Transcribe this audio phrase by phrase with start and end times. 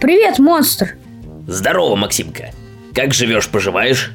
[0.00, 0.96] Привет, монстр!
[1.48, 2.50] Здорово, Максимка.
[2.94, 4.12] Как живешь-поживаешь?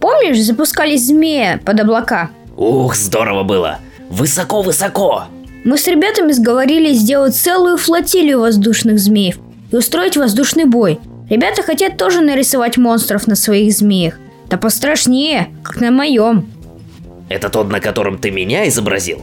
[0.00, 2.30] Помнишь, запускали змея под облака?
[2.56, 3.78] Ух, здорово было.
[4.10, 5.26] Высоко-высоко.
[5.64, 9.38] Мы с ребятами сговорились сделать целую флотилию воздушных змеев
[9.70, 10.98] и устроить воздушный бой.
[11.30, 14.18] Ребята хотят тоже нарисовать монстров на своих змеях.
[14.50, 16.50] Да пострашнее, как на моем.
[17.28, 19.22] Это тот, на котором ты меня изобразил?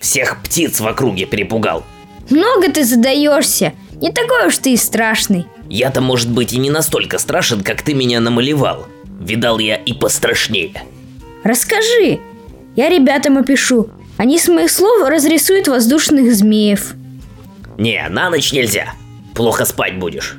[0.00, 1.82] Всех птиц в округе перепугал.
[2.30, 3.72] Много ты задаешься.
[4.00, 5.46] Не такой уж ты и страшный.
[5.68, 8.86] Я-то, может быть, и не настолько страшен, как ты меня намалевал.
[9.20, 10.82] Видал я и пострашнее.
[11.42, 12.20] Расскажи.
[12.76, 13.88] Я ребятам опишу.
[14.16, 16.94] Они с моих слов разрисуют воздушных змеев.
[17.78, 18.94] Не, на ночь нельзя.
[19.34, 20.36] Плохо спать будешь.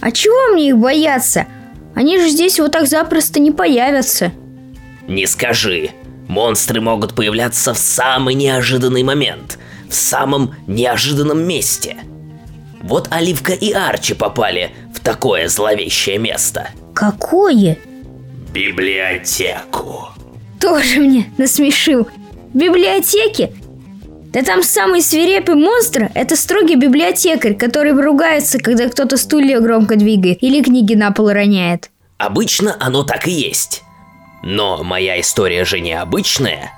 [0.00, 1.46] А чего мне их бояться?
[1.94, 4.32] Они же здесь вот так запросто не появятся.
[5.06, 5.90] Не скажи.
[6.28, 9.58] Монстры могут появляться в самый неожиданный момент,
[9.92, 11.98] в самом неожиданном месте.
[12.82, 16.70] Вот Оливка и Арчи попали в такое зловещее место.
[16.94, 17.78] Какое?
[18.52, 20.08] Библиотеку.
[20.60, 22.08] Тоже мне насмешил.
[22.52, 23.52] В библиотеке?
[24.32, 30.42] Да там самый свирепый монстр– это строгий библиотекарь, который ругается, когда кто-то стулья громко двигает
[30.42, 31.90] или книги на пол роняет.
[32.16, 33.82] Обычно оно так и есть.
[34.42, 36.72] Но моя история же необычная.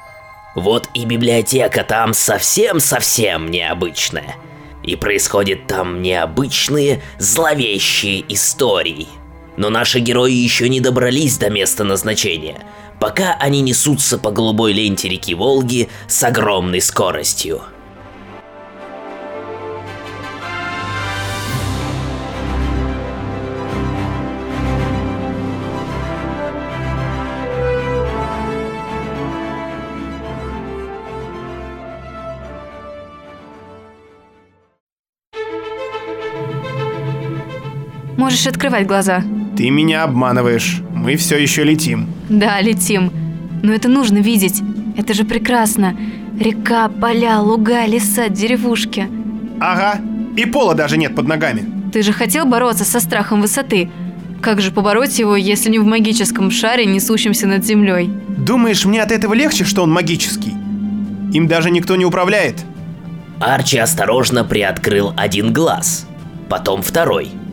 [0.54, 4.36] Вот и библиотека там совсем-совсем необычная.
[4.82, 9.08] И происходят там необычные, зловещие истории.
[9.56, 12.58] Но наши герои еще не добрались до места назначения,
[13.00, 17.62] пока они несутся по голубой ленте реки Волги с огромной скоростью.
[38.24, 39.22] Можешь открывать глаза.
[39.54, 40.80] Ты меня обманываешь.
[40.94, 42.08] Мы все еще летим.
[42.30, 43.12] Да, летим.
[43.62, 44.62] Но это нужно видеть.
[44.96, 45.94] Это же прекрасно.
[46.40, 49.10] Река, поля, луга, леса, деревушки.
[49.60, 50.00] Ага.
[50.38, 51.66] И пола даже нет под ногами.
[51.92, 53.90] Ты же хотел бороться со страхом высоты.
[54.40, 58.10] Как же побороть его, если не в магическом шаре, несущемся над землей?
[58.38, 60.54] Думаешь, мне от этого легче, что он магический?
[61.34, 62.64] Им даже никто не управляет.
[63.38, 66.06] Арчи осторожно приоткрыл один глаз,
[66.48, 67.28] потом второй–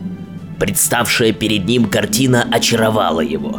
[0.62, 3.58] Представшая перед ним картина очаровала его.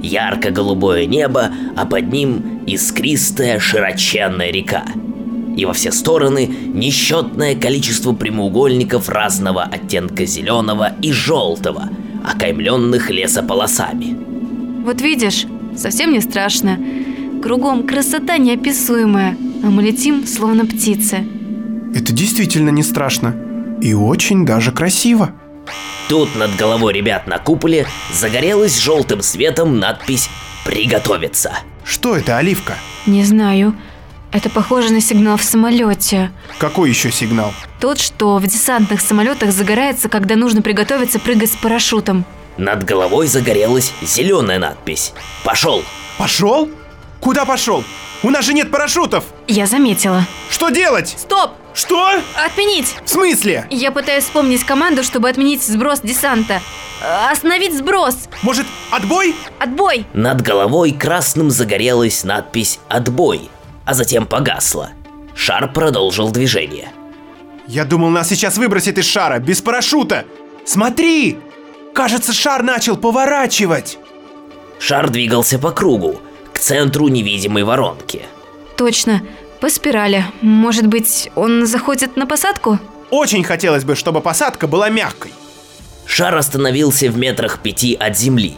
[0.00, 4.84] Ярко-голубое небо, а под ним искристая широченная река.
[5.56, 11.88] И во все стороны несчетное количество прямоугольников разного оттенка зеленого и желтого,
[12.24, 14.16] окаймленных лесополосами.
[14.84, 16.78] Вот видишь, совсем не страшно.
[17.42, 21.26] Кругом красота неописуемая, а мы летим, словно птицы.
[21.96, 23.34] Это действительно не страшно.
[23.80, 25.32] И очень даже красиво.
[26.08, 30.28] Тут над головой ребят на куполе загорелась желтым светом надпись
[30.64, 31.52] «Приготовиться».
[31.84, 32.74] Что это, Оливка?
[33.06, 33.74] Не знаю.
[34.32, 36.30] Это похоже на сигнал в самолете.
[36.58, 37.52] Какой еще сигнал?
[37.80, 42.24] Тот, что в десантных самолетах загорается, когда нужно приготовиться прыгать с парашютом.
[42.56, 45.12] Над головой загорелась зеленая надпись
[45.44, 45.82] «Пошел».
[46.18, 46.70] Пошел?
[47.20, 47.84] Куда пошел?
[48.22, 49.24] У нас же нет парашютов!
[49.48, 50.26] Я заметила.
[50.50, 51.14] Что делать?
[51.18, 51.52] Стоп!
[51.74, 52.20] Что?
[52.36, 52.96] Отменить!
[53.04, 53.66] В смысле?
[53.68, 56.60] Я пытаюсь вспомнить команду, чтобы отменить сброс десанта.
[57.30, 58.28] Остановить сброс!
[58.42, 59.34] Может, отбой?
[59.58, 60.06] Отбой!
[60.14, 63.50] Над головой красным загорелась надпись «Отбой»,
[63.84, 64.90] а затем погасла.
[65.34, 66.88] Шар продолжил движение.
[67.66, 70.24] Я думал, нас сейчас выбросит из шара, без парашюта.
[70.64, 71.38] Смотри!
[71.92, 73.98] Кажется, шар начал поворачивать.
[74.78, 76.20] Шар двигался по кругу,
[76.52, 78.22] к центру невидимой воронки.
[78.76, 79.22] Точно,
[79.60, 80.24] по спирали.
[80.40, 82.78] Может быть, он заходит на посадку?
[83.10, 85.32] Очень хотелось бы, чтобы посадка была мягкой.
[86.06, 88.54] Шар остановился в метрах пяти от земли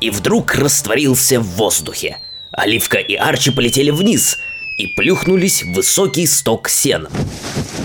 [0.00, 2.18] и вдруг растворился в воздухе.
[2.50, 4.38] Оливка и Арчи полетели вниз
[4.76, 7.10] и плюхнулись в высокий сток сена.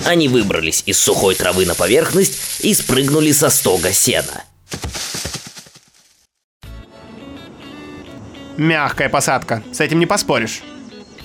[0.06, 4.44] Они выбрались из сухой травы на поверхность и спрыгнули со стога сена.
[8.58, 10.64] Мягкая посадка, с этим не поспоришь.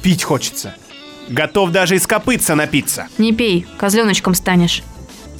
[0.02, 0.74] Пить хочется.
[1.28, 3.08] Готов даже из копытца напиться.
[3.18, 4.82] Не пей, козленочком станешь.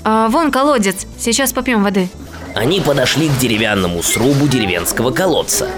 [0.04, 2.08] А, вон колодец, сейчас попьем воды.
[2.54, 5.68] Они подошли к деревянному срубу деревенского колодца.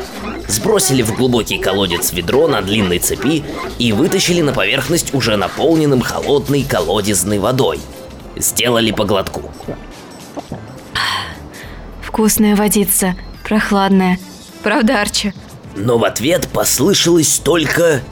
[0.49, 3.45] Сбросили в глубокий колодец ведро на длинной цепи
[3.79, 7.81] и вытащили на поверхность уже наполненным холодной колодезной водой.
[8.37, 9.53] Сделали по глотку.
[12.03, 14.19] Вкусная водица, прохладная.
[14.63, 15.33] Правда, Арчи?
[15.77, 18.03] Но в ответ послышалось только...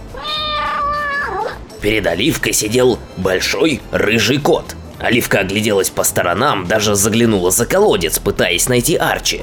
[1.83, 4.77] Перед Оливкой сидел большой рыжий кот.
[5.01, 9.43] Оливка огляделась по сторонам, даже заглянула за колодец, пытаясь найти Арчи.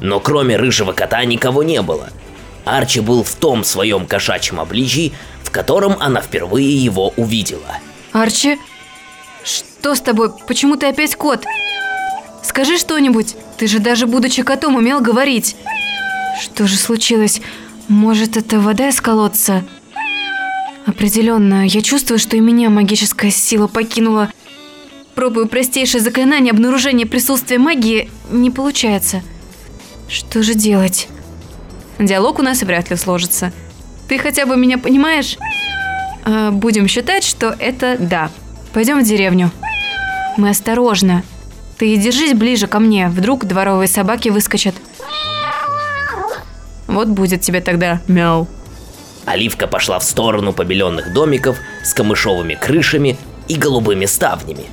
[0.00, 2.10] Но кроме рыжего кота никого не было.
[2.66, 7.78] Арчи был в том своем кошачьем обличии, в котором она впервые его увидела.
[8.12, 8.58] Арчи,
[9.42, 10.30] что с тобой?
[10.46, 11.46] Почему ты опять кот?
[12.42, 13.36] Скажи что-нибудь.
[13.56, 15.56] Ты же даже будучи котом умел говорить.
[16.38, 17.40] Что же случилось?
[17.88, 19.64] Может, это вода из колодца?
[20.88, 24.30] Определенно, я чувствую, что и меня магическая сила покинула.
[25.14, 29.20] Пробую простейшее заклинание обнаружения присутствия магии, не получается.
[30.08, 31.08] Что же делать?
[31.98, 33.52] Диалог у нас вряд ли сложится.
[34.08, 35.36] Ты хотя бы меня понимаешь?
[36.24, 38.30] А, будем считать, что это да.
[38.72, 39.50] Пойдем в деревню.
[40.38, 41.22] Мы осторожно.
[41.76, 44.74] Ты держись ближе ко мне, вдруг дворовые собаки выскочат.
[46.86, 48.48] Вот будет тебе тогда мяу.
[49.26, 54.66] Оливка пошла в сторону побеленных домиков с камышовыми крышами и голубыми ставнями.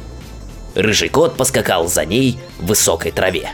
[0.76, 3.52] Рыжий кот поскакал за ней в высокой траве.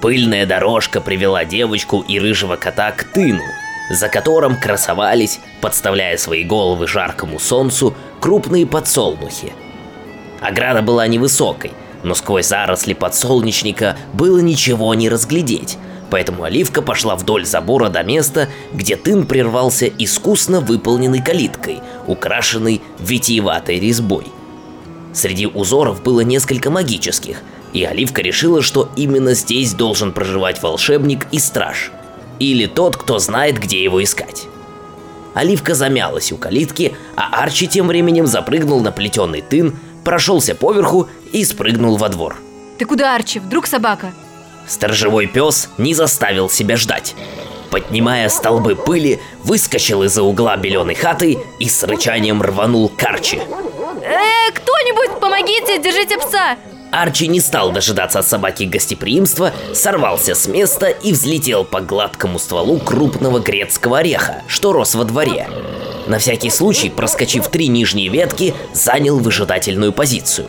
[0.00, 3.42] Пыльная дорожка привела девочку и рыжего кота к тыну,
[3.90, 9.52] за которым красовались, подставляя свои головы жаркому солнцу, крупные подсолнухи.
[10.40, 11.72] Ограда была невысокой,
[12.02, 15.78] но сквозь заросли подсолнечника было ничего не разглядеть,
[16.10, 23.80] поэтому Оливка пошла вдоль забора до места, где тын прервался искусно выполненной калиткой, украшенной витиеватой
[23.80, 24.26] резьбой.
[25.12, 27.42] Среди узоров было несколько магических,
[27.72, 31.90] и Оливка решила, что именно здесь должен проживать волшебник и страж.
[32.38, 34.46] Или тот, кто знает, где его искать.
[35.34, 41.44] Оливка замялась у калитки, а Арчи тем временем запрыгнул на плетеный тын, прошелся поверху и
[41.44, 42.36] спрыгнул во двор.
[42.78, 43.38] Ты куда, Арчи?
[43.38, 44.12] Вдруг собака?
[44.66, 47.14] Сторожевой пес не заставил себя ждать.
[47.70, 53.38] Поднимая столбы пыли, выскочил из-за угла беленой хаты и с рычанием рванул к Арчи.
[53.38, 56.56] Э, кто-нибудь, помогите, держите пса!
[56.90, 62.78] Арчи не стал дожидаться от собаки гостеприимства, сорвался с места и взлетел по гладкому стволу
[62.78, 65.48] крупного грецкого ореха, что рос во дворе.
[66.08, 70.46] На всякий случай, проскочив три нижние ветки, занял выжидательную позицию.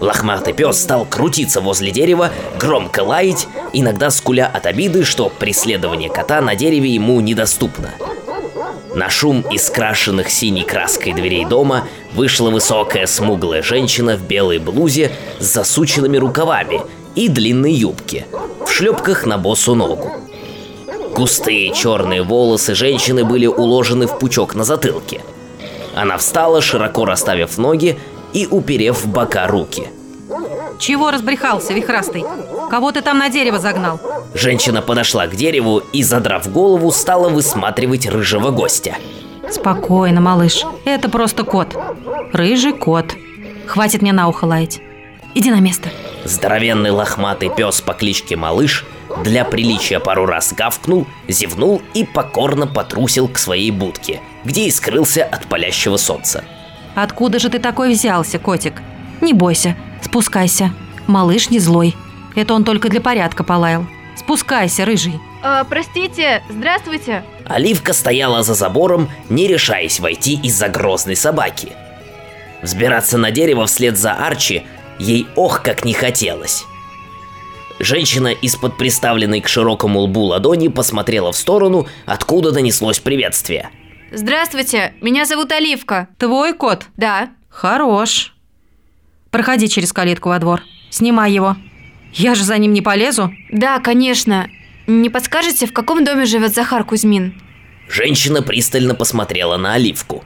[0.00, 6.40] Лохматый пес стал крутиться возле дерева, громко лаять, иногда скуля от обиды, что преследование кота
[6.40, 7.94] на дереве ему недоступно.
[8.94, 15.12] На шум из крашенных синей краской дверей дома вышла высокая смуглая женщина в белой блузе
[15.38, 16.80] с засученными рукавами
[17.14, 18.26] и длинной юбке,
[18.66, 20.27] в шлепках на босу ногу.
[21.18, 25.20] Густые черные волосы женщины были уложены в пучок на затылке.
[25.96, 27.98] Она встала, широко расставив ноги
[28.32, 29.88] и уперев в бока руки.
[30.78, 32.24] Чего разбрехался, вихрастый?
[32.70, 34.00] Кого ты там на дерево загнал?
[34.32, 38.94] Женщина подошла к дереву и, задрав голову, стала высматривать рыжего гостя.
[39.50, 40.62] Спокойно, малыш.
[40.84, 41.76] Это просто кот.
[42.32, 43.06] Рыжий кот.
[43.66, 44.80] Хватит мне на ухо лаять.
[45.34, 45.88] Иди на место.
[46.22, 48.84] Здоровенный лохматый пес по кличке Малыш
[49.22, 55.24] для приличия пару раз гавкнул, зевнул и покорно потрусил к своей будке, где и скрылся
[55.24, 56.44] от палящего солнца.
[56.94, 58.82] Откуда же ты такой взялся, котик?
[59.20, 60.72] Не бойся, спускайся.
[61.06, 61.96] Малыш не злой.
[62.34, 63.86] Это он только для порядка полаял.
[64.16, 65.20] Спускайся, рыжий.
[65.42, 67.24] А, простите, здравствуйте.
[67.46, 71.72] Оливка стояла за забором, не решаясь войти из-за грозной собаки.
[72.62, 74.64] Взбираться на дерево вслед за Арчи
[74.98, 76.64] ей ох как не хотелось.
[77.80, 83.70] Женщина из-под приставленной к широкому лбу ладони посмотрела в сторону, откуда донеслось приветствие.
[84.10, 86.08] Здравствуйте, меня зовут Оливка.
[86.18, 86.86] Твой кот?
[86.96, 87.30] Да.
[87.48, 88.34] Хорош.
[89.30, 90.62] Проходи через калитку во двор.
[90.90, 91.56] Снимай его.
[92.14, 93.32] Я же за ним не полезу.
[93.50, 94.48] Да, конечно.
[94.86, 97.40] Не подскажете, в каком доме живет Захар Кузьмин?
[97.88, 100.24] Женщина пристально посмотрела на Оливку.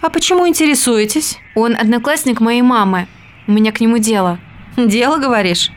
[0.00, 1.38] А почему интересуетесь?
[1.54, 3.06] Он одноклассник моей мамы.
[3.46, 4.40] У меня к нему дело.
[4.76, 5.70] Дело, говоришь?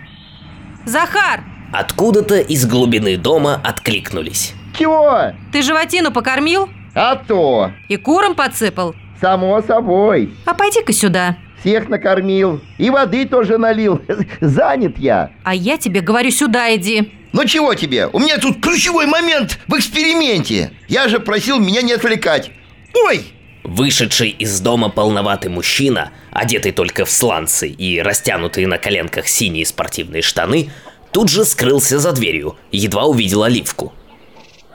[0.86, 1.44] Захар!
[1.74, 4.54] Откуда-то из глубины дома откликнулись.
[4.78, 5.34] Чего?
[5.52, 6.70] Ты животину покормил?
[6.94, 7.72] А то!
[7.90, 8.96] И курам подсыпал?
[9.20, 10.34] Само собой.
[10.46, 11.38] А пойди-ка сюда.
[11.60, 12.62] Всех накормил.
[12.78, 14.02] И воды тоже налил.
[14.42, 15.32] Занят я.
[15.44, 17.12] А я тебе говорю, сюда иди.
[17.34, 18.08] Ну чего тебе?
[18.08, 20.72] У меня тут ключевой момент в эксперименте.
[20.88, 22.52] Я же просил меня не отвлекать.
[22.94, 23.26] Ой!
[23.66, 30.22] Вышедший из дома полноватый мужчина, одетый только в сланцы и растянутые на коленках синие спортивные
[30.22, 30.70] штаны,
[31.12, 33.92] тут же скрылся за дверью, едва увидел оливку.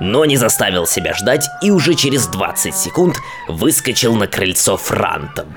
[0.01, 5.55] Но не заставил себя ждать и уже через 20 секунд выскочил на крыльцо франтом.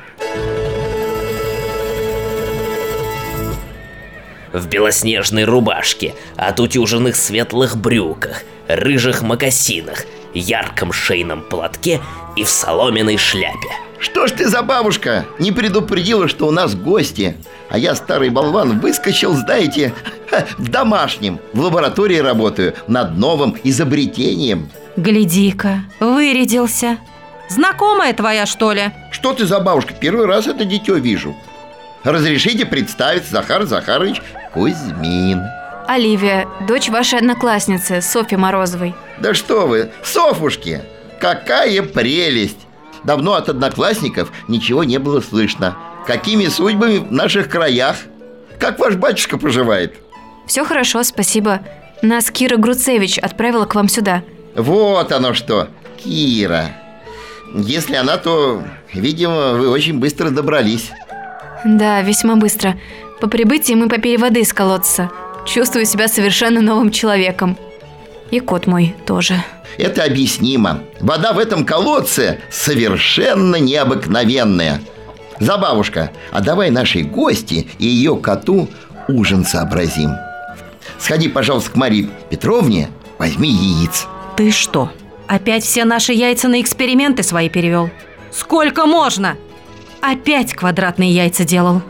[4.51, 12.01] В белоснежной рубашке, отутюженных светлых брюках, рыжих мокасинах ярком шейном платке
[12.35, 13.69] и в соломенной шляпе.
[13.99, 15.25] Что ж ты за бабушка?
[15.39, 17.37] Не предупредила, что у нас гости.
[17.69, 19.93] А я, старый болван, выскочил, знаете,
[20.57, 21.39] в домашнем.
[21.53, 24.69] В лаборатории работаю над новым изобретением.
[24.97, 26.97] Гляди-ка, вырядился.
[27.49, 28.91] Знакомая твоя, что ли?
[29.11, 29.93] Что ты за бабушка?
[29.93, 31.35] Первый раз это дитё вижу.
[32.03, 34.21] Разрешите представить Захар Захарович
[34.53, 35.41] Кузьмин.
[35.87, 38.95] Оливия, дочь вашей одноклассницы, Софьи Морозовой.
[39.19, 40.81] Да что вы, Софушки,
[41.19, 42.59] какая прелесть!
[43.03, 45.75] Давно от одноклассников ничего не было слышно.
[46.07, 47.97] Какими судьбами в наших краях?
[48.59, 49.95] Как ваш батюшка поживает?
[50.47, 51.59] Все хорошо, спасибо.
[52.01, 54.23] Нас Кира Груцевич отправила к вам сюда.
[54.55, 56.67] Вот оно что, Кира.
[57.53, 58.63] Если она, то,
[58.93, 60.91] видимо, вы очень быстро добрались.
[61.65, 62.77] Да, весьма быстро.
[63.21, 65.09] По прибытии мы попили воды из колодца.
[65.45, 67.57] Чувствую себя совершенно новым человеком.
[68.31, 69.43] И кот мой тоже.
[69.77, 70.81] Это объяснимо.
[70.99, 74.81] Вода в этом колодце совершенно необыкновенная.
[75.39, 78.69] Забавушка, а давай нашей гости и ее коту
[79.07, 80.11] ужин сообразим.
[80.99, 84.07] Сходи, пожалуйста, к Марии Петровне, возьми яиц.
[84.37, 84.91] Ты что,
[85.27, 87.89] опять все наши яйца на эксперименты свои перевел?
[88.31, 89.37] Сколько можно?
[90.01, 91.81] Опять квадратные яйца делал.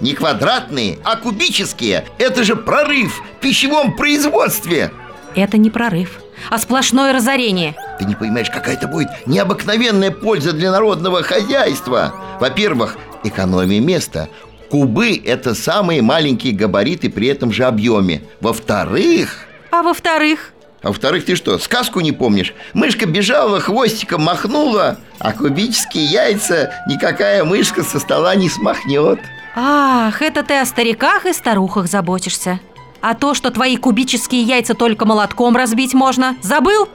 [0.00, 2.04] Не квадратные, а кубические.
[2.18, 4.90] Это же прорыв в пищевом производстве.
[5.34, 6.20] Это не прорыв,
[6.50, 7.74] а сплошное разорение.
[7.98, 12.14] Ты не понимаешь, какая это будет необыкновенная польза для народного хозяйства.
[12.40, 14.28] Во-первых, экономия места.
[14.70, 18.22] Кубы– это самые маленькие габариты при этом же объеме.
[18.40, 22.52] Во-вторых, А во-вторых, а во-вторых, ты что, сказку не помнишь?
[22.74, 29.18] Мышка бежала, хвостиком махнула, а кубические яйца никакая мышка со стола не смахнет.
[29.54, 32.60] Ах, это ты о стариках и старухах заботишься.
[33.00, 36.88] А то, что твои кубические яйца только молотком разбить можно, забыл?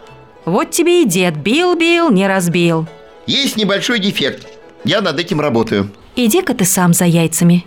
[0.46, 2.88] Вот тебе и дед бил-бил, не разбил.
[3.28, 4.48] Есть небольшой дефект.
[4.84, 5.92] Я над этим работаю.
[6.16, 7.66] Иди-ка ты сам за яйцами.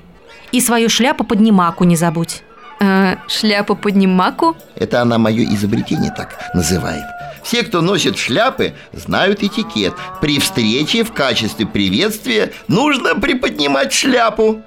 [0.51, 2.43] И свою шляпу поднимаку не забудь.
[2.81, 4.57] Э, шляпу поднимаку?
[4.75, 7.05] Это она мое изобретение так называет.
[7.43, 9.95] Все, кто носит шляпы, знают этикет.
[10.21, 14.63] При встрече в качестве приветствия нужно приподнимать шляпу.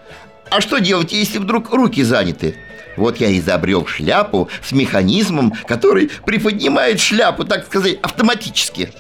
[0.50, 2.56] А что делать, если вдруг руки заняты?
[2.98, 8.94] Вот я изобрел шляпу с механизмом, который приподнимает шляпу, так сказать, автоматически.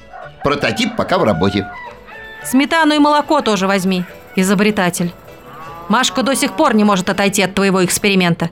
[0.43, 1.69] Прототип пока в работе.
[2.43, 4.03] Сметану и молоко тоже возьми,
[4.35, 5.11] изобретатель.
[5.87, 8.49] Машка до сих пор не может отойти от твоего эксперимента.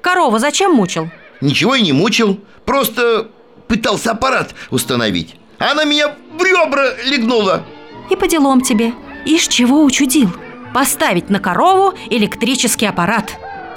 [0.00, 1.10] Корову зачем мучил?
[1.40, 3.28] Ничего и не мучил, просто
[3.70, 5.36] пытался аппарат установить.
[5.58, 7.64] Она меня в ребра легнула.
[8.10, 8.92] И по делам тебе.
[9.24, 10.30] Ишь чего учудил?
[10.74, 13.30] Поставить на корову электрический аппарат.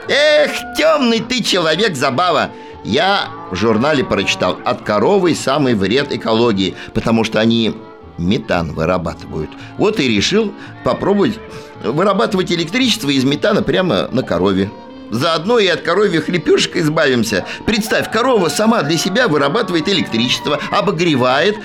[0.10, 2.50] Эх, темный ты человек, забава.
[2.84, 7.76] Я в журнале прочитал, от коровы самый вред экологии, потому что они
[8.18, 9.52] метан вырабатывают.
[9.78, 11.40] Вот и решил попробовать
[11.84, 14.72] вырабатывать электричество из метана прямо на корове.
[15.13, 17.46] Заодно и от коровьих лепешек избавимся.
[17.67, 21.55] Представь, корова сама для себя вырабатывает электричество, обогревает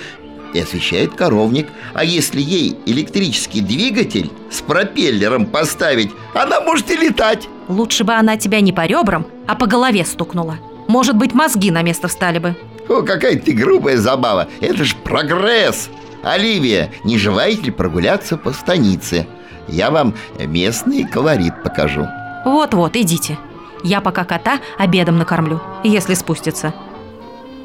[0.53, 1.67] и освещает коровник.
[1.95, 7.49] А если ей электрический двигатель с пропеллером поставить, она может и летать.
[7.67, 10.59] Лучше бы она тебя не по ребрам, а по голове стукнула.
[10.87, 12.55] Может быть, мозги на место встали бы.
[12.87, 14.47] О, какая ты грубая забава.
[14.61, 15.89] Это ж прогресс.
[16.21, 19.25] Оливия, не желаете ли прогуляться по станице?
[19.67, 22.07] Я вам местный колорит покажу.
[22.45, 23.37] Вот-вот, идите.
[23.83, 26.73] Я пока кота обедом накормлю, если спустится.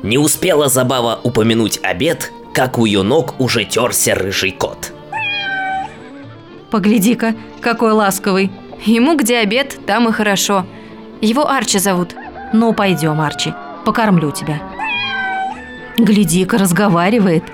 [0.02, 4.92] Не успела Забава упомянуть обед, как у ее ног уже терся рыжий кот.
[6.70, 8.50] Погляди-ка, какой ласковый.
[8.84, 10.66] Ему где обед, там и хорошо.
[11.20, 12.14] Его Арчи зовут.
[12.52, 13.54] Ну, пойдем, Арчи,
[13.84, 14.60] покормлю тебя.
[15.96, 17.44] Гляди-ка, разговаривает.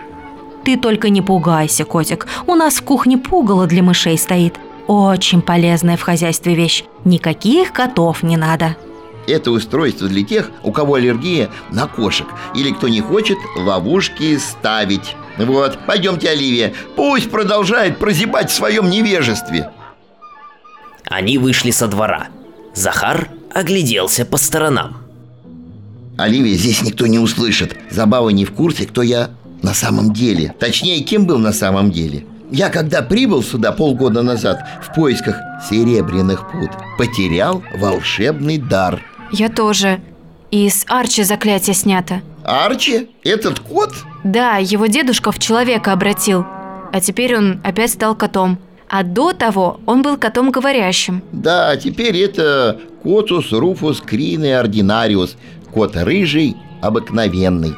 [0.65, 2.27] Ты только не пугайся, котик.
[2.47, 4.59] У нас в кухне пугало для мышей стоит.
[4.91, 6.83] Очень полезная в хозяйстве вещь.
[7.05, 8.77] Никаких котов не надо.
[9.29, 15.15] Это устройство для тех, у кого аллергия на кошек Или кто не хочет ловушки ставить
[15.39, 19.71] Вот, пойдемте, Оливия Пусть продолжает прозябать в своем невежестве
[21.05, 22.27] Они вышли со двора.
[22.75, 24.97] Захар огляделся по сторонам.
[26.19, 29.31] Оливия, здесь никто не услышит Забава не в курсе, кто я
[29.63, 34.61] на самом деле Точнее, кем был на самом деле я, когда прибыл сюда полгода назад
[34.83, 35.37] в поисках
[35.69, 39.03] серебряных пут, потерял волшебный дар.
[39.33, 40.01] Я тоже.
[40.51, 42.23] И с Арчи заклятие снято.
[42.45, 43.09] Арчи?
[43.23, 43.95] Этот кот?
[44.25, 46.45] Да, его дедушка в человека обратил.
[46.93, 48.59] А теперь он опять стал котом.
[48.89, 51.23] А до того он был котом говорящим.
[51.31, 55.37] Да, теперь это Котус руфус крины ординариус,
[55.73, 57.75] кот рыжий, обыкновенный.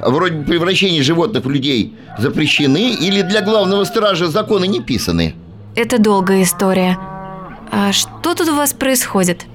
[0.00, 5.34] Вроде превращения животных в людей, запрещены или для главного стража законы не писаны?
[5.74, 6.98] Это долгая история.
[7.70, 9.46] А что тут у вас происходит?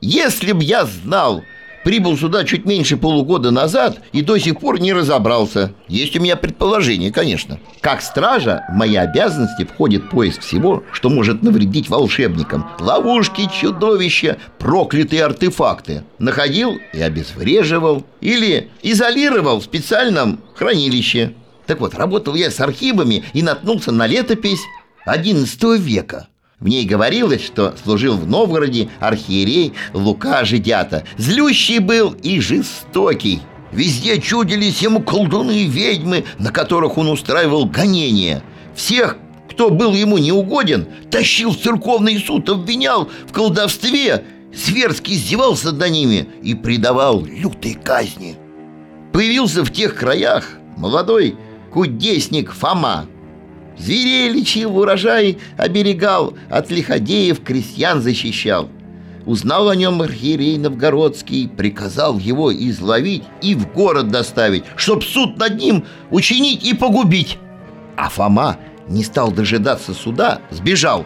[0.00, 1.42] Если б я знал,
[1.86, 5.72] прибыл сюда чуть меньше полугода назад и до сих пор не разобрался.
[5.86, 7.60] Есть у меня предположение, конечно.
[7.80, 12.66] Как стража, в мои обязанности входит поиск всего, что может навредить волшебникам.
[12.80, 16.02] Ловушки, чудовища, проклятые артефакты.
[16.18, 18.04] Находил и обезвреживал.
[18.20, 21.34] Или изолировал в специальном хранилище.
[21.68, 24.64] Так вот, работал я с архивами и наткнулся на летопись
[25.06, 26.26] XI века.
[26.58, 31.04] В ней говорилось, что служил в Новгороде архиерей Лука Жидята.
[31.18, 33.42] Злющий был и жестокий.
[33.72, 38.42] Везде чудились ему колдуны и ведьмы, на которых он устраивал гонения.
[38.74, 39.18] Всех,
[39.50, 46.26] кто был ему неугоден, тащил в церковный суд, обвинял в колдовстве, зверски издевался над ними
[46.42, 48.36] и предавал лютой казни.
[49.12, 50.48] Появился в тех краях
[50.78, 51.36] молодой
[51.70, 53.06] кудесник Фома,
[53.78, 58.68] Зверей лечил, урожай оберегал, от лиходеев крестьян защищал.
[59.26, 65.56] Узнал о нем архиерей Новгородский, приказал его изловить и в город доставить, чтоб суд над
[65.60, 67.38] ним учинить и погубить.
[67.96, 68.56] А Фома
[68.88, 71.04] не стал дожидаться суда, сбежал.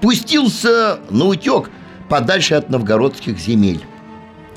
[0.00, 1.70] Пустился на утек
[2.08, 3.80] подальше от новгородских земель.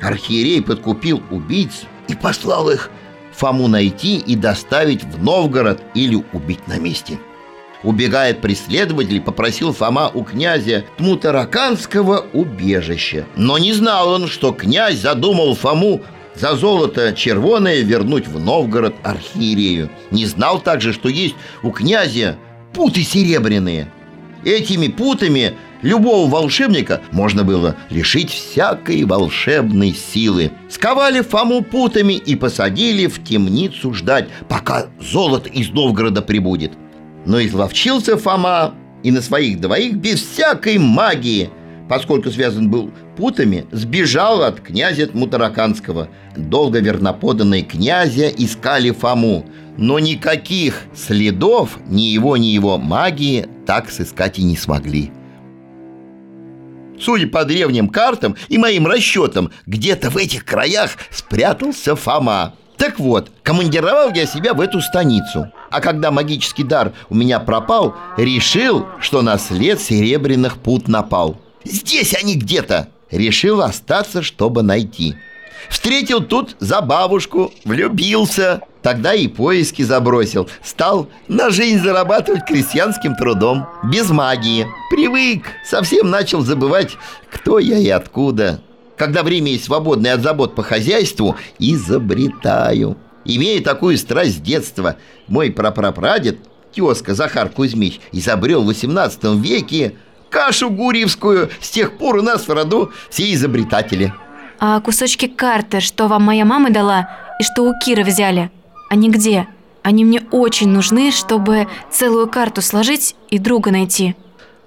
[0.00, 2.90] Архиерей подкупил убийц и послал их
[3.32, 7.18] Фому найти и доставить в Новгород или убить на месте.
[7.86, 13.26] Убегает преследователь, попросил Фома у князя Тмутараканского убежища.
[13.36, 16.02] Но не знал он, что князь задумал Фому
[16.34, 19.88] за золото червоное вернуть в Новгород архиерею.
[20.10, 22.36] Не знал также, что есть у князя
[22.74, 23.86] путы серебряные.
[24.44, 30.50] Этими путами любого волшебника можно было лишить всякой волшебной силы.
[30.68, 36.72] Сковали Фому путами и посадили в темницу ждать, пока золото из Новгорода прибудет.
[37.26, 41.50] Но изловчился Фома и на своих двоих без всякой магии,
[41.88, 46.08] поскольку связан был путами, сбежал от князя Мутараканского.
[46.36, 49.44] Долго верноподанные князя искали Фому,
[49.76, 55.10] но никаких следов ни его, ни его магии так сыскать и не смогли.
[56.98, 62.54] Судя по древним картам и моим расчетам, где-то в этих краях спрятался Фома.
[62.76, 65.50] Так вот, командировал я себя в эту станицу.
[65.76, 71.36] А когда магический дар у меня пропал, решил, что на след серебряных пут напал.
[71.64, 72.88] Здесь они где-то.
[73.10, 75.16] Решил остаться, чтобы найти.
[75.68, 78.62] Встретил тут за бабушку, влюбился.
[78.80, 80.48] Тогда и поиски забросил.
[80.64, 83.66] Стал на жизнь зарабатывать крестьянским трудом.
[83.84, 84.66] Без магии.
[84.88, 85.44] Привык.
[85.68, 86.96] Совсем начал забывать,
[87.30, 88.62] кто я и откуда.
[88.96, 92.96] Когда время есть свободное от забот по хозяйству, изобретаю.
[93.26, 96.38] Имея такую страсть с детства, мой прапрапрадед,
[96.72, 99.94] тезка Захар Кузьмич, изобрел в 18 веке
[100.30, 101.50] кашу гурьевскую.
[101.60, 104.12] С тех пор у нас в роду все изобретатели.
[104.58, 107.10] А кусочки карты, что вам моя мама дала
[107.40, 108.50] и что у Кира взяли,
[108.88, 109.46] они где?
[109.82, 114.16] Они мне очень нужны, чтобы целую карту сложить и друга найти.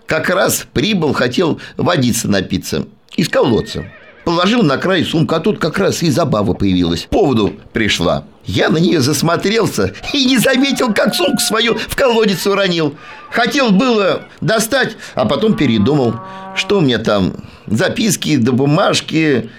[0.05, 3.85] Как раз прибыл, хотел водиться напиться из колодца.
[4.25, 7.07] Положил на край сумку, а тут как раз и забава появилась.
[7.09, 8.25] Поводу пришла.
[8.49, 12.95] Я на нее засмотрелся и не заметил, как сумку свою в колодец уронил.
[13.29, 16.15] Хотел было достать, а потом передумал.
[16.55, 17.33] Что мне там,
[17.67, 19.51] записки да бумажки.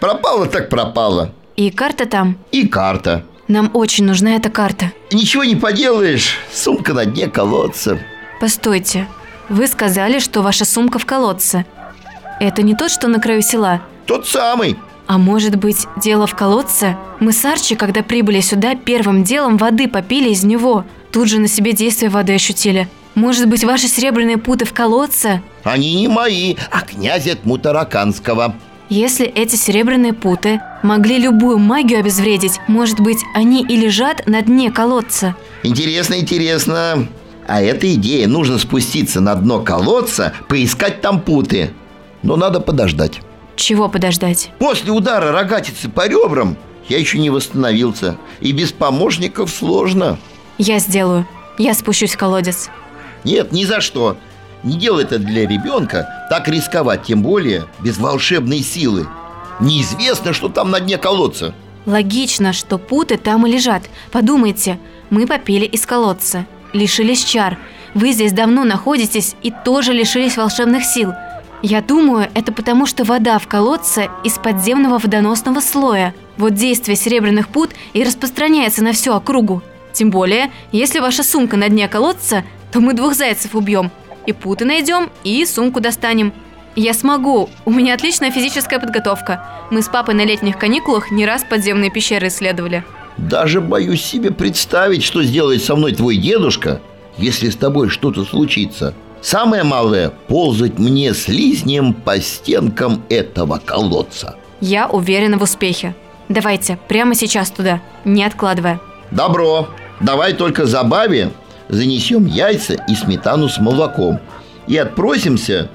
[0.00, 1.32] Пропало так пропало.
[1.56, 2.36] И карта там?
[2.52, 3.24] И карта.
[3.48, 4.92] Нам очень нужна эта карта.
[5.10, 7.98] Ничего не поделаешь, сумка на дне колодца.
[8.38, 9.08] Постойте,
[9.48, 11.64] вы сказали, что ваша сумка в колодце.
[12.38, 13.80] Это не тот, что на краю села?
[14.04, 14.76] Тот самый.
[15.06, 16.96] А может быть, дело в колодце?
[17.20, 20.84] Мы с Арчи, когда прибыли сюда, первым делом воды попили из него.
[21.12, 22.88] Тут же на себе действие воды ощутили.
[23.14, 25.42] Может быть, ваши серебряные путы в колодце?
[25.64, 28.56] Они не мои, а князя Тмутараканского.
[28.88, 34.70] Если эти серебряные путы могли любую магию обезвредить, может быть, они и лежат на дне
[34.70, 35.34] колодца?
[35.62, 37.08] Интересно, интересно.
[37.48, 41.70] А эта идея, нужно спуститься на дно колодца, поискать там путы.
[42.22, 43.20] Но надо подождать.
[43.56, 44.50] Чего подождать?
[44.58, 46.56] После удара рогатицы по ребрам
[46.88, 48.16] я еще не восстановился.
[48.40, 50.18] И без помощников сложно.
[50.58, 51.26] Я сделаю.
[51.58, 52.68] Я спущусь в колодец.
[53.24, 54.16] Нет, ни за что.
[54.62, 56.26] Не делай это для ребенка.
[56.30, 59.08] Так рисковать, тем более без волшебной силы.
[59.58, 61.54] Неизвестно, что там на дне колодца.
[61.86, 63.84] Логично, что путы там и лежат.
[64.12, 67.58] Подумайте, мы попили из колодца, лишились чар.
[67.94, 71.12] Вы здесь давно находитесь и тоже лишились волшебных сил.
[71.68, 76.14] Я думаю, это потому, что вода в колодце из подземного водоносного слоя.
[76.36, 79.64] Вот действие серебряных пут и распространяется на всю округу.
[79.92, 83.90] Тем более, если ваша сумка на дне колодца, то мы двух зайцев убьем.
[84.26, 86.32] И путы найдем, и сумку достанем.
[86.76, 87.50] Я смогу.
[87.64, 89.44] У меня отличная физическая подготовка.
[89.72, 92.84] Мы с папой на летних каникулах не раз подземные пещеры исследовали.
[93.16, 96.80] Даже боюсь себе представить, что сделает со мной твой дедушка,
[97.18, 98.94] если с тобой что-то случится.
[99.20, 104.36] Самое малое– ползать мне слизнем по стенкам этого колодца.
[104.60, 105.94] Я уверена в успехе.
[106.28, 108.80] Давайте, прямо сейчас туда, не откладывая.
[109.10, 109.68] Добро.
[110.00, 111.30] Давай только забаве
[111.68, 114.20] занесем яйца и сметану с молоком
[114.66, 115.70] и отпросимся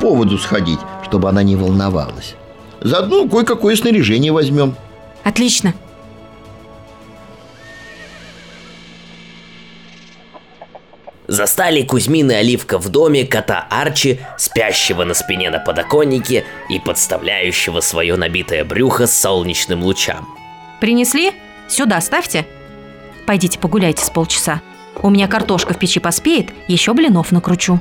[0.00, 2.34] по воду сходить, чтобы она не волновалась.
[2.80, 4.76] Заодно кое-какое снаряжение возьмем.
[5.22, 5.74] Отлично.
[11.34, 17.80] Застали Кузьмин и Оливка в доме кота Арчи, спящего на спине на подоконнике и подставляющего
[17.80, 20.28] свое набитое брюхо солнечным лучам.
[20.80, 21.32] Принесли?
[21.66, 22.46] Сюда ставьте.
[23.26, 24.62] Пойдите погуляйте с полчаса.
[25.02, 27.80] У меня картошка в печи поспеет, еще блинов накручу.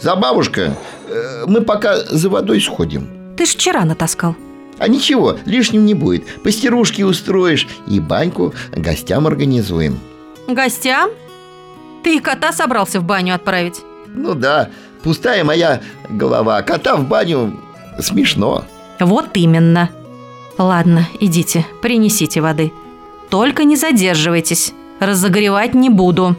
[0.00, 0.74] Забавушка,
[1.08, 3.06] э, мы пока за водой сходим.
[3.36, 4.34] Ты ж вчера натаскал.
[4.78, 6.24] А ничего, лишним не будет.
[6.42, 10.00] Пастерушки устроишь и баньку гостям организуем.
[10.46, 11.10] Гостям?
[12.02, 13.82] Ты и кота собрался в баню отправить?
[14.06, 14.70] Ну да,
[15.02, 16.62] пустая моя голова.
[16.62, 17.58] Кота в баню
[17.98, 18.64] смешно.
[19.00, 19.90] Вот именно.
[20.56, 22.72] Ладно, идите, принесите воды.
[23.30, 24.72] Только не задерживайтесь.
[25.00, 26.36] Разогревать не буду.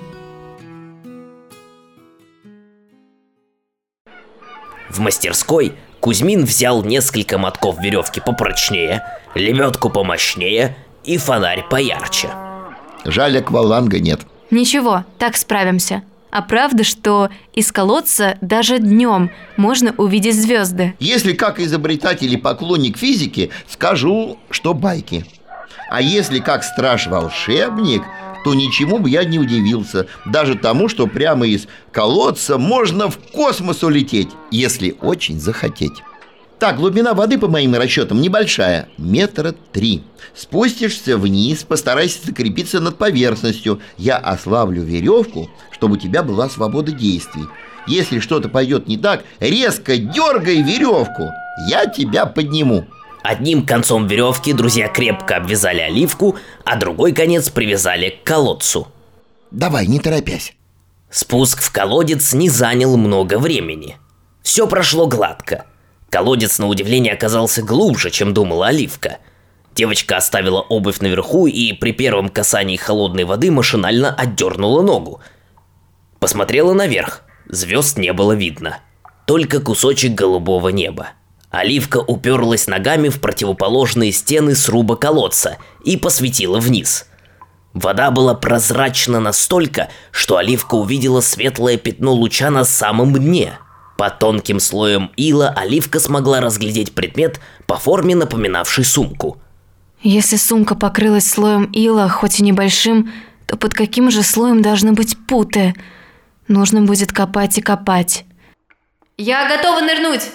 [4.90, 9.04] В мастерской Кузьмин взял несколько мотков веревки попрочнее,
[9.36, 12.30] лебедку помощнее и фонарь поярче.
[13.06, 14.22] Жаль, акваланга нет.
[14.52, 16.04] Ничего, так справимся.
[16.32, 20.94] А правда, что из колодца даже днем можно увидеть звезды?
[21.00, 25.26] Если как изобретатель и поклонник физики, скажу, что байки.
[25.90, 28.04] А если как страж-волшебник,
[28.44, 30.08] то ничему бы я не удивился.
[30.26, 36.04] Даже тому, что прямо из колодца можно в космос улететь, если очень захотеть.
[36.60, 40.04] Так, глубина воды, по моим расчетам, небольшая, метра три.
[40.36, 43.80] Спустишься вниз, постарайся закрепиться над поверхностью.
[43.98, 47.46] Я ослаблю веревку, чтобы у тебя была свобода действий.
[47.88, 51.30] Если что-то пойдет не так, резко дергай веревку.
[51.70, 52.86] Я тебя подниму.
[53.24, 58.90] Одним концом веревки друзья крепко обвязали оливку, а другой конец привязали к колодцу.
[59.50, 60.54] Давай, не торопясь.
[61.10, 63.98] Спуск в колодец не занял много времени.
[64.44, 65.66] Все прошло гладко.
[66.10, 69.18] Колодец, на удивление, оказался глубже, чем думала Оливка.
[69.76, 75.22] Девочка оставила обувь наверху и при первом касании холодной воды машинально отдернула ногу.
[76.20, 77.22] Посмотрела наверх.
[77.48, 78.80] Звезд не было видно.
[79.26, 81.10] Только кусочек голубого неба.
[81.50, 87.08] Оливка уперлась ногами в противоположные стены сруба колодца и посветила вниз.
[87.74, 93.58] Вода была прозрачна настолько, что Оливка увидела светлое пятно луча на самом дне.
[94.00, 99.42] Под тонким слоем ила Оливка смогла разглядеть предмет по форме напоминавший сумку.
[100.02, 103.12] Если сумка покрылась слоем ила, хоть и небольшим,
[103.46, 105.76] то под каким же слоем должны быть путы?
[106.48, 108.24] Нужно будет копать и копать.
[109.18, 110.30] Я готова нырнуть!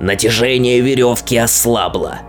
[0.00, 2.20] Натяжение веревки ослабло.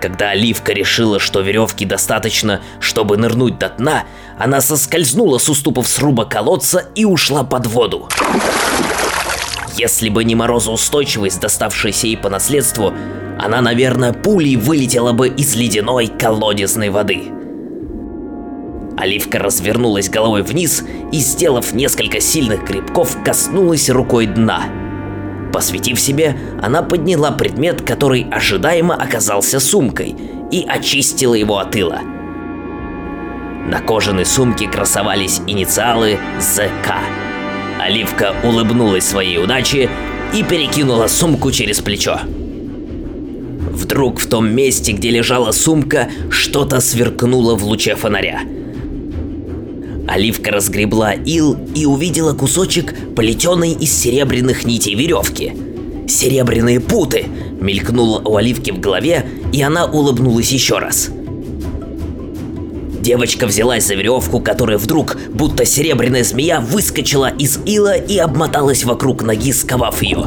[0.00, 4.04] Когда Оливка решила, что веревки достаточно, чтобы нырнуть до дна,
[4.38, 8.08] она соскользнула с уступов сруба колодца и ушла под воду.
[9.76, 12.92] Если бы не морозоустойчивость, доставшаяся ей по наследству,
[13.38, 17.24] она, наверное, пулей вылетела бы из ледяной колодезной воды.
[18.96, 20.82] Оливка развернулась головой вниз
[21.12, 24.64] и, сделав несколько сильных грибков, коснулась рукой дна–
[25.56, 30.14] Посветив себе, она подняла предмет, который ожидаемо оказался сумкой,
[30.50, 32.00] и очистила его от ила.
[33.66, 36.96] На кожаной сумке красовались инициалы ЗК.
[37.80, 39.88] Оливка улыбнулась своей удаче
[40.34, 42.20] и перекинула сумку через плечо.
[43.70, 48.42] Вдруг в том месте, где лежала сумка, что-то сверкнуло в луче фонаря–
[50.06, 55.52] Оливка разгребла ил и увидела кусочек плетеной из серебряных нитей веревки.
[56.08, 57.26] «Серебряные путы!»
[57.60, 61.10] мелькнуло у Оливки в голове, и она улыбнулась еще раз.
[63.00, 69.22] Девочка взялась за веревку, которая вдруг, будто серебряная змея, выскочила из ила и обмоталась вокруг
[69.22, 70.24] ноги, сковав ее.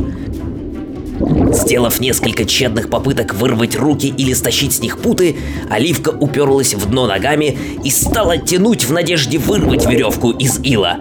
[1.51, 5.35] Сделав несколько тщетных попыток вырвать руки или стащить с них путы,
[5.69, 10.99] Оливка уперлась в дно ногами и стала тянуть в надежде вырвать веревку из ила.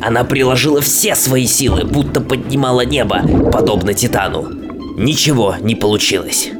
[0.00, 4.48] Она приложила все свои силы, будто поднимала небо, подобно Титану.
[4.96, 6.50] Ничего не получилось.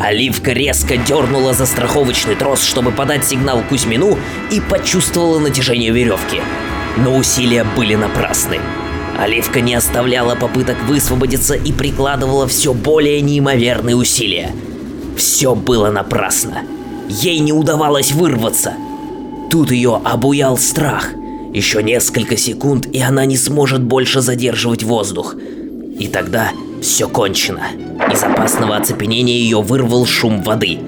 [0.00, 4.18] Оливка резко дернула за страховочный трос, чтобы подать сигнал Кузьмину
[4.50, 6.40] и почувствовала натяжение веревки.
[6.96, 8.58] Но усилия были напрасны.
[9.18, 14.52] Оливка не оставляла попыток высвободиться и прикладывала все более неимоверные усилия.
[15.16, 16.62] Все было напрасно.
[17.08, 18.74] Ей не удавалось вырваться.
[19.50, 21.10] Тут ее обуял страх.
[21.52, 25.34] Еще несколько секунд, и она не сможет больше задерживать воздух.
[25.98, 27.64] И тогда все кончено.
[28.10, 30.78] Из опасного оцепенения ее вырвал шум воды.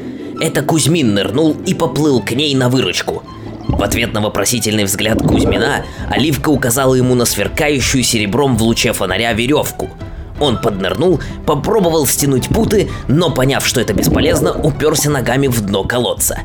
[0.40, 3.22] Это Кузьмин нырнул и поплыл к ней на выручку.
[3.68, 9.32] В ответ на вопросительный взгляд Кузьмина, Оливка указала ему на сверкающую серебром в луче фонаря
[9.32, 9.90] веревку.
[10.40, 16.40] Он поднырнул, попробовал стянуть путы, но поняв, что это бесполезно, уперся ногами в дно колодца.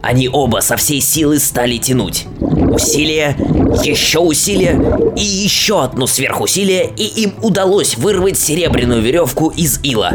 [0.00, 2.26] Они оба со всей силы стали тянуть.
[2.40, 3.36] Усилие,
[3.82, 4.80] еще усилие
[5.16, 10.12] и еще одно сверхусилие, и им удалось вырвать серебряную веревку из ила.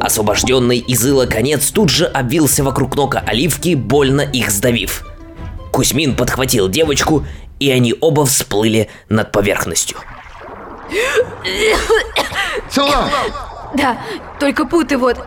[0.00, 5.04] Освобожденный из ила конец тут же обвился вокруг ног оливки, больно их сдавив.
[5.78, 7.24] Кузьмин подхватил девочку,
[7.60, 9.96] и они оба всплыли над поверхностью.
[12.68, 13.08] Цела!
[13.74, 13.96] Да,
[14.40, 15.24] только путы вот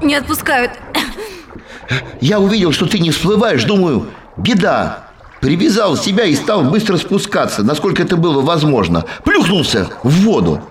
[0.00, 0.70] не отпускают.
[2.20, 5.08] Я увидел, что ты не всплываешь, думаю, беда.
[5.40, 9.04] Привязал себя и стал быстро спускаться, насколько это было возможно.
[9.24, 10.62] Плюхнулся в воду.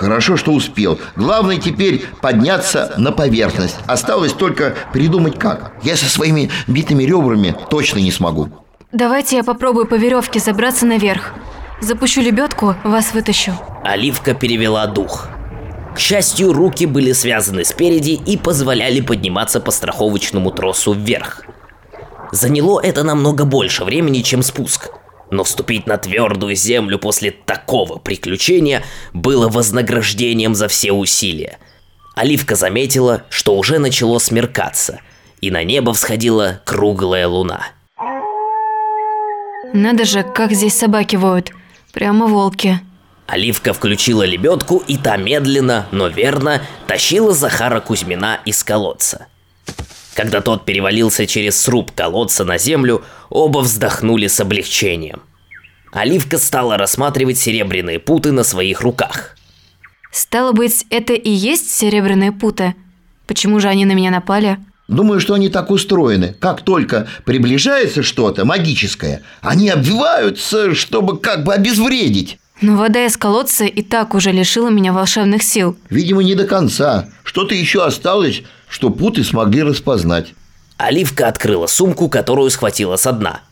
[0.00, 0.98] Хорошо, что успел.
[1.14, 3.76] Главное теперь подняться на поверхность.
[3.86, 5.72] Осталось только придумать как.
[5.82, 8.48] Я со своими битыми ребрами точно не смогу.
[8.92, 11.34] Давайте я попробую по веревке забраться наверх.
[11.82, 13.52] Запущу лебедку, вас вытащу.
[13.84, 15.28] Оливка перевела дух.
[15.94, 21.44] К счастью, руки были связаны спереди и позволяли подниматься по страховочному тросу вверх.
[22.32, 24.88] Заняло это намного больше времени, чем спуск.
[25.30, 31.58] Но вступить на твердую землю после такого приключения было вознаграждением за все усилия.
[32.14, 35.00] Оливка заметила, что уже начало смеркаться,
[35.40, 37.68] и на небо всходила круглая луна.
[39.72, 41.52] Надо же, как здесь собаки воют.
[41.92, 42.80] Прямо волки.
[43.26, 49.28] Оливка включила лебедку, и та медленно, но верно тащила Захара Кузьмина из колодца.
[50.20, 55.22] Когда тот перевалился через сруб колодца на землю, оба вздохнули с облегчением.
[55.92, 59.34] Оливка стала рассматривать серебряные путы на своих руках.
[60.12, 62.74] Стало быть, это и есть серебряные путы?
[63.26, 64.58] Почему же они на меня напали?
[64.88, 66.36] Думаю, что они так устроены.
[66.38, 72.38] Как только приближается что-то магическое, они обвиваются, чтобы как бы обезвредить.
[72.60, 75.78] Но вода из колодца и так уже лишила меня волшебных сил.
[75.88, 77.08] Видимо, не до конца.
[77.24, 80.32] Что-то еще осталось, что путы смогли распознать.
[80.78, 83.42] Оливка открыла сумку, которую схватила со дна.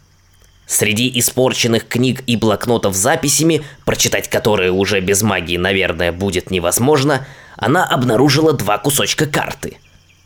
[0.67, 7.27] Среди испорченных книг и блокнотов с записями, прочитать которые уже без магии, наверное, будет невозможно,
[7.57, 9.79] она обнаружила два кусочка карты.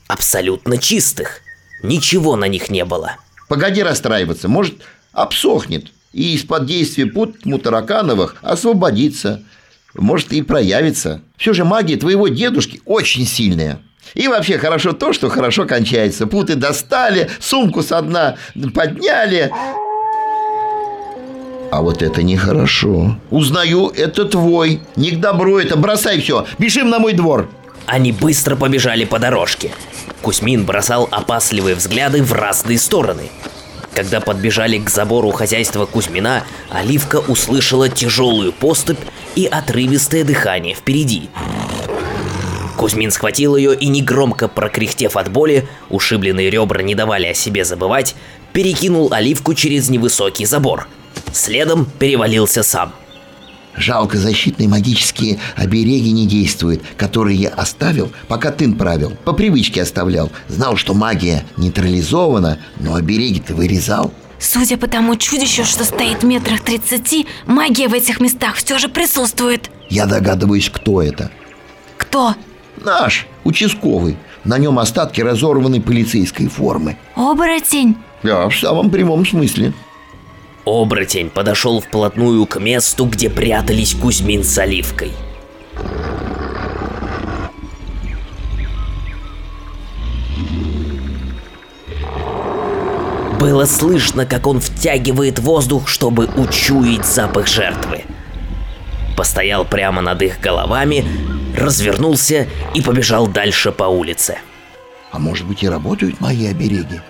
[0.06, 1.40] Абсолютно чистых.
[1.82, 3.16] Ничего на них не было.
[3.48, 9.42] Погоди расстраиваться, может, обсохнет и из-под действия пут Мутаракановых освободится.
[9.94, 11.22] Может, и проявится.
[11.36, 13.80] Все же магия твоего дедушки очень сильная.
[14.14, 16.26] И вообще хорошо то, что хорошо кончается.
[16.26, 18.36] Путы достали, сумку со дна
[18.74, 19.50] подняли.
[21.70, 23.16] А вот это нехорошо.
[23.30, 24.80] Узнаю, это твой.
[24.94, 25.76] Не к добру это.
[25.76, 26.46] Бросай все.
[26.58, 27.48] Бежим на мой двор.
[27.86, 29.70] Они быстро побежали по дорожке.
[30.20, 33.30] Кузьмин бросал опасливые взгляды в разные стороны.
[33.94, 39.00] Когда подбежали к забору хозяйства Кузьмина, Оливка услышала тяжелую поступь
[39.34, 41.28] и отрывистое дыхание впереди.
[42.82, 48.16] Кузьмин схватил ее и, негромко прокряхтев от боли, ушибленные ребра не давали о себе забывать,
[48.52, 50.88] перекинул Оливку через невысокий забор.
[51.32, 52.92] Следом перевалился сам.
[53.76, 59.12] Жалко, защитные магические обереги не действуют, которые я оставил, пока тын правил.
[59.24, 60.32] По привычке оставлял.
[60.48, 64.12] Знал, что магия нейтрализована, но обереги ты вырезал.
[64.40, 68.88] Судя по тому чудищу, что стоит в метрах тридцати, магия в этих местах все же
[68.88, 69.70] присутствует.
[69.88, 71.30] Я догадываюсь, кто это.
[71.96, 72.34] Кто?
[72.84, 74.16] Наш, участковый.
[74.44, 76.96] На нем остатки разорванной полицейской формы.
[77.14, 77.96] Оборотень?
[78.22, 79.72] Да, в самом прямом смысле.
[80.64, 85.12] Оборотень подошел вплотную к месту, где прятались Кузьмин с Оливкой.
[93.40, 98.04] Было слышно, как он втягивает воздух, чтобы учуять запах жертвы.
[99.16, 101.04] Постоял прямо над их головами,
[101.56, 104.38] развернулся и побежал дальше по улице.
[105.10, 107.00] А может быть и работают мои обереги?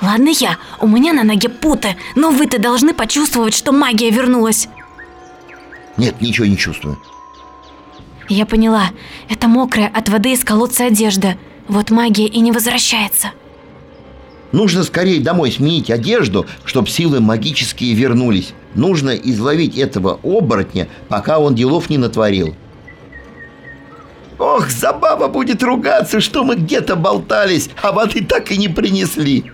[0.00, 4.68] Ладно я, у меня на ноге путы, но вы-то должны почувствовать, что магия вернулась.
[5.96, 6.98] Нет, ничего не чувствую.
[8.28, 8.90] Я поняла,
[9.28, 11.36] это мокрая от воды из колодца одежда.
[11.66, 13.32] Вот магия и не возвращается.
[14.52, 18.54] Нужно скорее домой сменить одежду, чтобы силы магические вернулись.
[18.74, 22.54] Нужно изловить этого оборотня, пока он делов не натворил.
[24.38, 29.50] Ох, забава будет ругаться, что мы где-то болтались, а воды так и не принесли.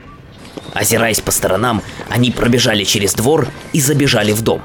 [0.75, 4.61] Озираясь по сторонам, они пробежали через двор и забежали в дом.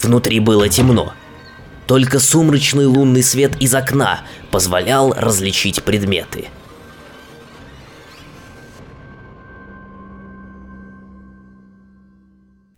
[0.00, 1.12] Внутри было темно.
[1.86, 6.48] Только сумрачный лунный свет из окна позволял различить предметы.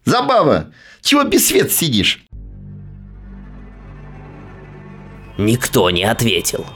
[0.05, 2.25] Забава, чего без света сидишь?
[5.39, 6.67] Никто не ответил.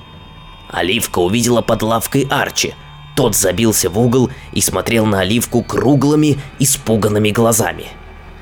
[0.71, 2.75] Оливка увидела под лавкой Арчи.
[3.17, 7.87] Тот забился в угол и смотрел на Оливку круглыми, испуганными глазами.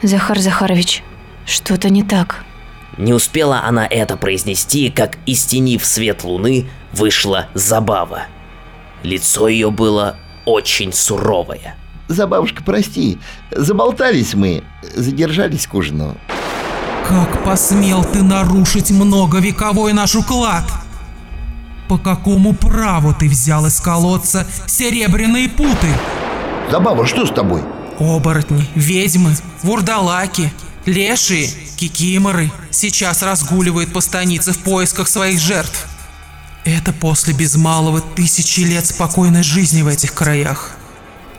[0.02, 1.02] Захар Захарович,
[1.44, 2.44] что-то не так.
[2.98, 8.26] Не успела она это произнести, как из тени в свет луны вышла Забава.
[9.02, 11.76] Лицо ее было очень суровое.
[12.12, 13.18] Забавушка, прости,
[13.50, 14.62] заболтались мы,
[14.94, 16.16] задержались к ужину.
[17.08, 20.64] Как посмел ты нарушить многовековой наш уклад?
[21.88, 25.88] По какому праву ты взял из колодца серебряные путы?
[26.70, 27.62] Забава, что с тобой?
[27.98, 30.52] Оборотни, ведьмы, вурдалаки,
[30.84, 35.86] лешие, кикиморы сейчас разгуливают по станице в поисках своих жертв.
[36.64, 40.76] Это после без малого тысячи лет спокойной жизни в этих краях.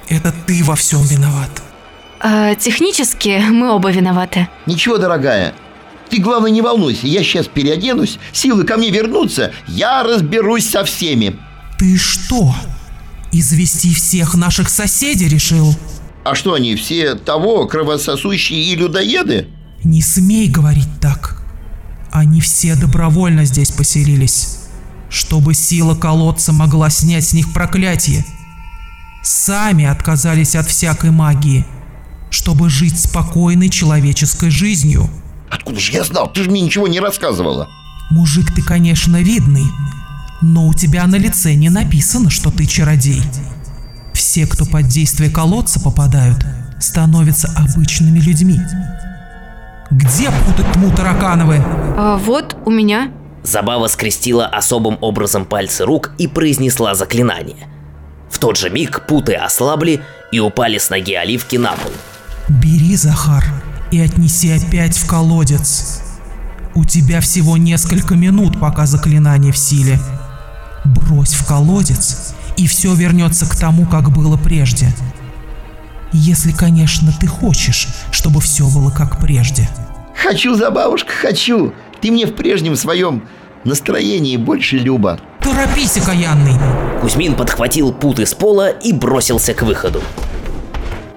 [0.10, 1.50] Это ты во всем виноват.
[2.20, 4.48] А, технически мы оба виноваты.
[4.66, 5.54] Ничего, дорогая,
[6.10, 11.36] ты главное не волнуйся, я сейчас переоденусь, силы ко мне вернутся, я разберусь со всеми.
[11.80, 12.54] Ты что,
[13.32, 15.76] извести всех наших соседей решил?
[16.24, 19.48] А что они все того, кровососущие и людоеды?
[19.84, 21.42] Не смей говорить так.
[22.12, 24.60] Они все добровольно здесь поселились,
[25.10, 28.24] чтобы сила колодца могла снять с них проклятие.
[29.24, 31.66] Сами отказались от всякой магии,
[32.30, 35.10] чтобы жить спокойной человеческой жизнью.
[35.50, 36.30] Откуда же я знал?
[36.30, 37.70] Ты же мне ничего не рассказывала.
[38.12, 39.64] Мужик ты, конечно, видный,
[40.42, 43.24] но у тебя на лице не написано, что ты чародей.
[44.14, 46.46] Все, кто под действие колодца попадают,
[46.82, 48.60] становятся обычными людьми.
[49.90, 51.64] Где путы тьму таракановы?
[51.98, 53.12] А, вот у меня.
[53.44, 57.68] Забава скрестила особым образом пальцы рук и произнесла заклинание.
[58.34, 61.92] В тот же миг путы ослабли и упали с ноги оливки на пол.
[62.50, 63.46] Бери, Захар,
[63.92, 66.02] и отнеси опять в колодец.
[66.74, 70.00] У тебя всего несколько минут, пока заклинание в силе.
[70.84, 74.88] Брось в колодец, и все вернется к тому, как было прежде.
[76.12, 79.70] Если, конечно, ты хочешь, чтобы все было как прежде.
[80.16, 81.74] Хочу, забавушка, хочу.
[82.02, 83.24] Ты мне в прежнем своем
[83.66, 85.20] настроении больше люба.
[85.40, 86.54] Торопись, окаянный!
[87.02, 90.02] Кузьмин подхватил путы с пола и бросился к выходу.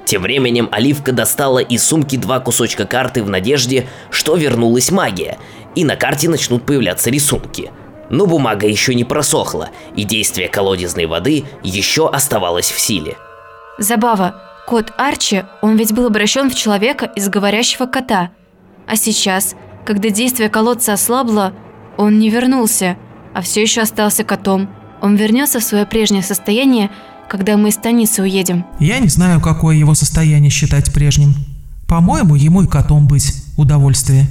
[0.04, 5.38] Тем временем Оливка достала из сумки два кусочка карты в надежде, что вернулась магия,
[5.74, 7.72] и на карте начнут появляться рисунки.
[8.08, 13.16] Но бумага еще не просохла, и действие колодезной воды еще оставалось в силе.
[13.78, 14.42] Забава.
[14.66, 18.30] Кот Арчи, он ведь был обращен в человека из говорящего кота.
[18.86, 19.54] А сейчас,
[19.84, 21.52] когда действие колодца ослабло,
[21.96, 22.96] он не вернулся,
[23.34, 24.68] а все еще остался котом.
[25.00, 26.90] Он вернется в свое прежнее состояние,
[27.28, 28.64] когда мы из станицы уедем.
[28.78, 31.34] Я не знаю, какое его состояние считать прежним.
[31.88, 34.26] По-моему, ему и котом быть удовольствие.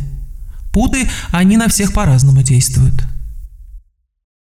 [0.74, 3.04] Путы, они на всех по-разному действуют.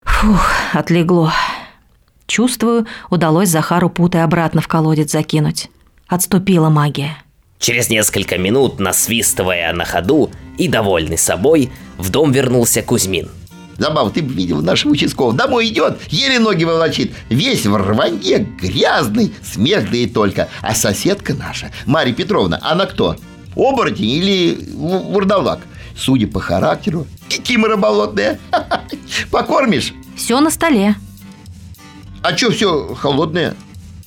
[0.02, 1.32] Фух, отлегло.
[2.26, 5.70] Чувствую, удалось Захару путы обратно в колодец закинуть.
[6.08, 7.18] Отступила магия.
[7.58, 13.30] Через несколько минут, насвистывая на ходу и довольный собой, в дом вернулся Кузьмин.
[13.78, 15.34] Забав, ты бы видел нашего участкового.
[15.34, 17.12] Домой идет, еле ноги волочит.
[17.28, 20.48] Весь в рванье, грязный, смех да и только.
[20.62, 23.16] А соседка наша, Марья Петровна, она кто?
[23.54, 25.60] Оборотень или вурдалак?
[25.96, 28.38] Судя по характеру, кикимора болотная.
[29.30, 29.94] Покормишь?
[30.16, 30.94] Все на столе.
[32.22, 33.54] А что все холодное?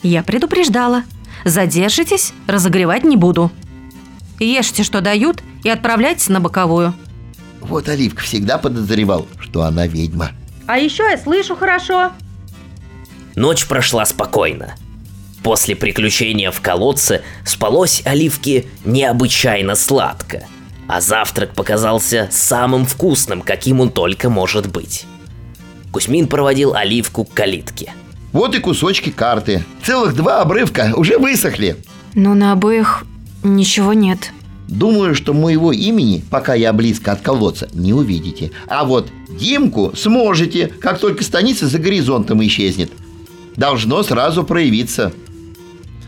[0.02, 1.04] Я предупреждала.
[1.46, 3.52] Задержитесь, разогревать не буду.
[4.40, 6.94] Ешьте, что дают, и отправляйтесь на боковую.
[7.62, 10.32] Вот Оливка всегда подозревал, что она ведьма.
[10.68, 12.12] А еще я слышу хорошо.
[13.36, 14.76] Ночь прошла спокойно.
[15.44, 20.44] После приключения в колодце спалось Оливке необычайно сладко,
[20.88, 25.06] а завтрак показался самым вкусным, каким он только может быть.
[25.92, 27.94] Кузьмин проводил Оливку к калитке.
[28.32, 29.64] Вот и кусочки карты.
[29.84, 31.78] Целых два обрывка уже высохли.
[32.14, 33.04] Но на обоих
[33.44, 34.32] ничего нет.
[34.68, 38.52] Думаю, что моего имени, пока я близко от колодца, не увидите.
[38.68, 42.92] А вот Димку сможете, как только станица за горизонтом исчезнет.
[43.56, 45.12] Должно сразу проявиться.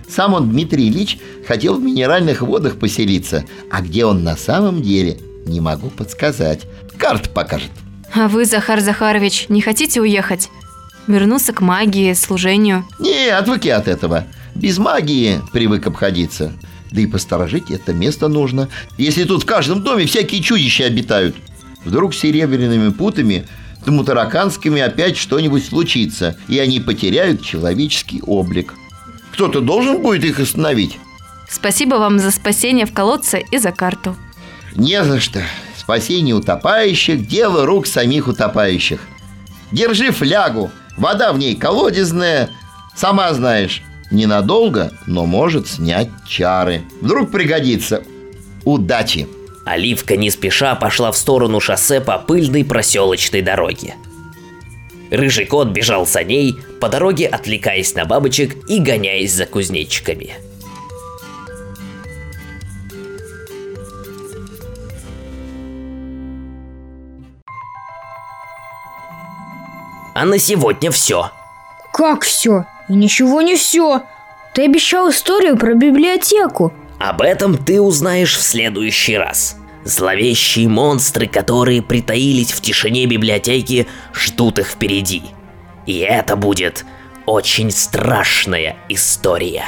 [0.07, 1.17] Сам он, Дмитрий Ильич,
[1.47, 3.45] хотел в минеральных водах поселиться.
[3.71, 5.17] А где он на самом деле,
[5.47, 6.67] не могу подсказать.
[6.97, 7.71] Карта покажет.
[8.13, 10.49] А вы, Захар Захарович, не хотите уехать?
[11.07, 12.85] Вернуться к магии, служению?
[12.99, 14.25] Не, отвыки от этого.
[14.55, 16.53] Без магии привык обходиться.
[16.91, 18.69] Да и посторожить это место нужно.
[18.97, 21.35] Если тут в каждом доме всякие чудища обитают.
[21.85, 23.47] Вдруг серебряными путами,
[23.85, 28.75] тамутараканскими опять что-нибудь случится, и они потеряют человеческий облик.
[29.31, 30.99] Кто-то должен будет их остановить.
[31.49, 34.15] Спасибо вам за спасение в колодце и за карту.
[34.75, 35.41] Не за что.
[35.77, 39.01] Спасение утопающих– дело рук самих утопающих.
[39.71, 40.71] Держи флягу.
[40.97, 42.49] Вода в ней колодезная.
[42.95, 43.81] Сама знаешь,
[44.11, 46.83] ненадолго, но может снять чары.
[47.01, 48.03] Вдруг пригодится.
[48.63, 49.27] Удачи!
[49.65, 53.95] Оливка не спеша пошла в сторону шоссе по пыльной проселочной дороге.
[55.11, 60.35] Рыжий кот бежал за ней, по дороге отвлекаясь на бабочек и гоняясь за кузнечиками.
[70.21, 71.31] А на сегодня все.
[71.91, 72.65] Как все?
[72.87, 74.03] И ничего не все.
[74.53, 76.71] Ты обещал историю про библиотеку.
[76.99, 79.57] Об этом ты узнаешь в следующий раз.
[79.83, 85.23] Зловещие монстры, которые притаились в тишине библиотеки, ждут их впереди.
[85.87, 86.85] И это будет
[87.25, 89.65] очень страшная история.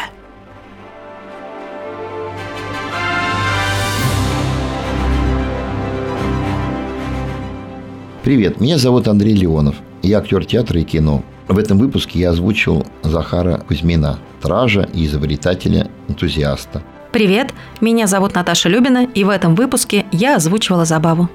[8.24, 9.78] Привет, меня зовут Андрей Леонов.
[10.04, 11.24] Я актер театра и кино.
[11.48, 16.84] В этом выпуске я озвучил Захара Кузьмина, стража и изобретателя-энтузиаста.
[17.14, 21.30] Привет, меня зовут Наташа Любина, и в этом выпуске я озвучивала забаву.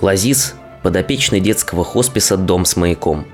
[0.00, 3.26] Лазис– подопечный детского хосписа «Дом с маяком».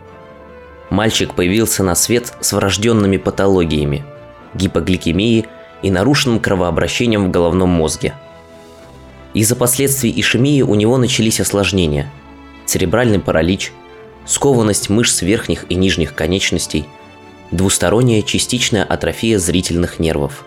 [0.90, 4.04] Мальчик появился на свет с врожденными патологиями–
[4.54, 5.46] гипогликемией
[5.82, 8.14] и нарушенным кровообращением в головном мозге.
[9.34, 12.10] Из-за последствий ишемии у него начались осложнения–
[12.66, 13.72] церебральный паралич,
[14.26, 16.86] скованность мышц верхних и нижних конечностей,
[17.50, 20.44] двусторонняя частичная атрофия зрительных нервов.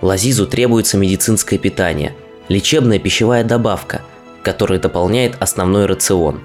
[0.00, 2.14] Лазизу требуется медицинское питание,
[2.48, 4.02] лечебная пищевая добавка,
[4.42, 6.40] которая дополняет основной рацион.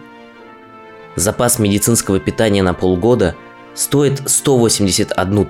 [1.16, 3.36] Запас медицинского питания на полгода
[3.76, 5.45] стоит 181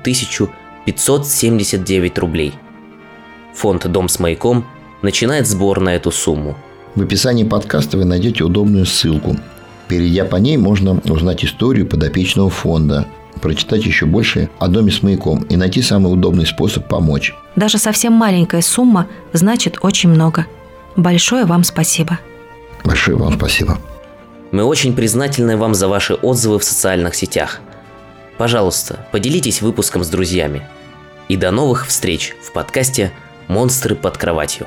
[0.86, 2.54] 579 рублей.
[3.56, 4.66] Фонд «Дом с маяком»
[5.02, 6.58] начинает сбор на эту сумму.
[6.96, 9.38] В описании подкаста вы найдете удобную ссылку.
[9.94, 13.06] Перейдя по ней, можно узнать историю подопечного фонда,
[13.42, 17.36] прочитать еще больше о доме с маяком и найти самый удобный способ помочь.
[17.56, 20.48] Даже совсем маленькая сумма значит очень много.
[20.96, 22.18] Большое вам спасибо.
[22.84, 23.78] Большое вам спасибо.
[24.52, 27.60] Мы очень признательны вам за ваши отзывы в социальных сетях.
[28.40, 30.68] Пожалуйста, поделитесь выпуском с друзьями.
[31.30, 33.12] И до новых встреч в подкасте
[33.48, 34.66] «Монстры под кроватью».